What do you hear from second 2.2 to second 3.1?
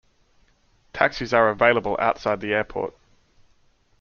the airport.